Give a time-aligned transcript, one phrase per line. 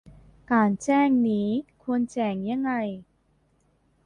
[0.51, 1.47] การแจ้งนี่
[1.81, 2.71] ควรแจ้งยังไง